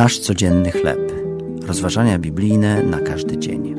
[0.00, 1.12] Nasz codzienny chleb.
[1.62, 3.74] Rozważania biblijne na każdy dzień.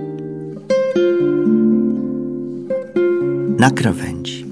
[3.57, 4.45] Na krawędzi.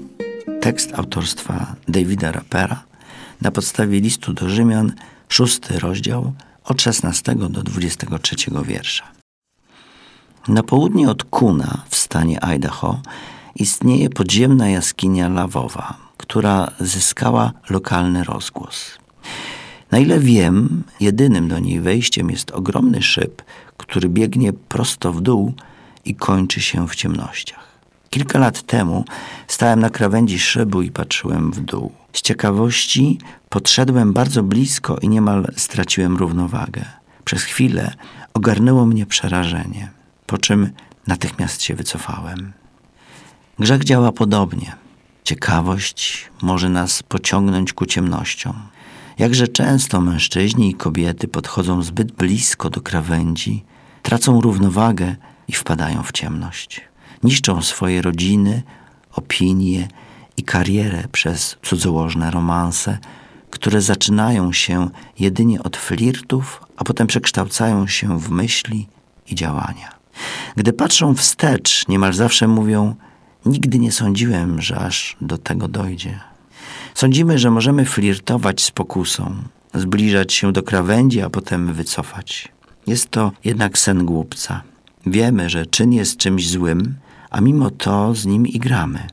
[0.60, 2.82] Tekst autorstwa Davida Rappera
[3.40, 4.92] na podstawie listu do Rzymian,
[5.28, 6.32] szósty rozdział
[6.64, 9.04] od 16 do 23 wiersza.
[10.48, 13.00] Na południe od Kuna w stanie Idaho
[13.54, 18.99] istnieje podziemna jaskinia lawowa, która zyskała lokalny rozgłos.
[19.90, 23.42] Na ile wiem, jedynym do niej wejściem jest ogromny szyb,
[23.76, 25.54] który biegnie prosto w dół
[26.04, 27.70] i kończy się w ciemnościach.
[28.10, 29.04] Kilka lat temu
[29.48, 31.92] stałem na krawędzi szybu i patrzyłem w dół.
[32.12, 36.84] Z ciekawości podszedłem bardzo blisko i niemal straciłem równowagę.
[37.24, 37.94] Przez chwilę
[38.34, 39.90] ogarnęło mnie przerażenie,
[40.26, 40.70] po czym
[41.06, 42.52] natychmiast się wycofałem.
[43.58, 44.72] Grzech działa podobnie.
[45.24, 48.54] Ciekawość może nas pociągnąć ku ciemnościom.
[49.20, 53.64] Jakże często mężczyźni i kobiety podchodzą zbyt blisko do krawędzi,
[54.02, 55.16] tracą równowagę
[55.48, 56.80] i wpadają w ciemność.
[57.22, 58.62] Niszczą swoje rodziny,
[59.12, 59.88] opinie
[60.36, 62.98] i karierę przez cudzołożne romanse,
[63.50, 68.88] które zaczynają się jedynie od flirtów, a potem przekształcają się w myśli
[69.30, 69.88] i działania.
[70.56, 72.94] Gdy patrzą wstecz, niemal zawsze mówią:
[73.46, 76.30] Nigdy nie sądziłem, że aż do tego dojdzie.
[76.94, 79.34] Sądzimy, że możemy flirtować z pokusą,
[79.74, 82.48] zbliżać się do krawędzi, a potem wycofać.
[82.86, 84.62] Jest to jednak sen głupca.
[85.06, 86.94] Wiemy, że czyn jest czymś złym,
[87.30, 89.06] a mimo to z nim igramy.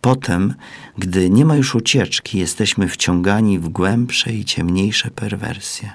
[0.00, 0.54] Potem,
[0.98, 5.90] gdy nie ma już ucieczki, jesteśmy wciągani w głębsze i ciemniejsze perwersje.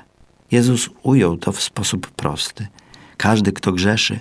[0.52, 2.68] Jezus ujął to w sposób prosty.
[3.18, 4.20] Każdy, kto grzeszy,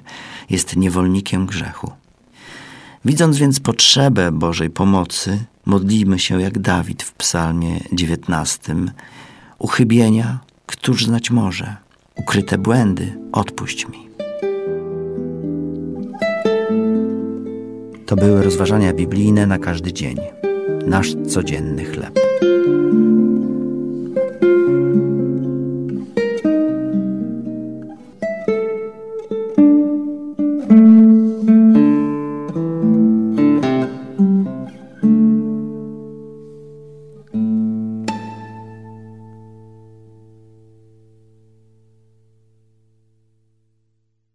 [0.50, 1.92] jest niewolnikiem grzechu.
[3.05, 8.75] Widząc więc potrzebę Bożej pomocy, modlimy się jak Dawid w Psalmie 19.
[9.59, 11.77] Uchybienia, któż znać może?
[12.14, 14.09] Ukryte błędy, odpuść mi.
[18.06, 20.16] To były rozważania biblijne na każdy dzień.
[20.87, 22.19] Nasz codzienny chleb.